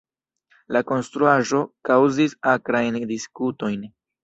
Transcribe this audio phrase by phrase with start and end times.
[0.77, 3.89] La konstruaĵo kaŭzis akrajn diskutojn.